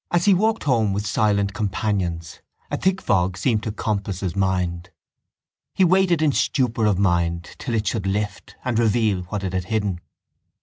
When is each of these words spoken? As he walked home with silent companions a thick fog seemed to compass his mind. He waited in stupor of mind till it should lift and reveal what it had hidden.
As 0.09 0.25
he 0.25 0.33
walked 0.33 0.63
home 0.63 0.93
with 0.93 1.05
silent 1.05 1.53
companions 1.53 2.39
a 2.71 2.77
thick 2.77 2.99
fog 3.03 3.37
seemed 3.37 3.61
to 3.61 3.71
compass 3.71 4.21
his 4.21 4.35
mind. 4.35 4.89
He 5.75 5.83
waited 5.85 6.23
in 6.23 6.31
stupor 6.31 6.87
of 6.87 6.97
mind 6.97 7.55
till 7.59 7.75
it 7.75 7.85
should 7.85 8.07
lift 8.07 8.55
and 8.65 8.79
reveal 8.79 9.21
what 9.25 9.43
it 9.43 9.53
had 9.53 9.65
hidden. 9.65 10.01